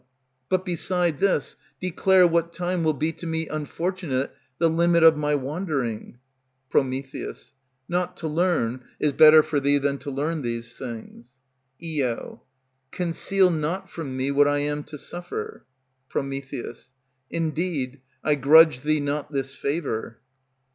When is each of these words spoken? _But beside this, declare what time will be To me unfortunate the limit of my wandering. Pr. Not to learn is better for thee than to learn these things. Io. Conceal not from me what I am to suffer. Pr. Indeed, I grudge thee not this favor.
_But 0.49 0.65
beside 0.65 1.19
this, 1.19 1.55
declare 1.79 2.25
what 2.25 2.51
time 2.51 2.83
will 2.83 2.91
be 2.95 3.11
To 3.11 3.27
me 3.27 3.45
unfortunate 3.47 4.35
the 4.57 4.67
limit 4.67 5.03
of 5.03 5.15
my 5.15 5.35
wandering. 5.35 6.17
Pr. 6.71 6.79
Not 7.87 8.17
to 8.17 8.27
learn 8.27 8.83
is 8.99 9.13
better 9.13 9.43
for 9.43 9.59
thee 9.59 9.77
than 9.77 9.99
to 9.99 10.09
learn 10.09 10.41
these 10.41 10.73
things. 10.75 11.37
Io. 11.85 12.41
Conceal 12.89 13.51
not 13.51 13.91
from 13.91 14.17
me 14.17 14.31
what 14.31 14.47
I 14.47 14.57
am 14.57 14.83
to 14.85 14.97
suffer. 14.97 15.67
Pr. 16.09 16.21
Indeed, 17.29 18.01
I 18.23 18.33
grudge 18.33 18.81
thee 18.81 18.99
not 18.99 19.31
this 19.31 19.53
favor. 19.53 20.17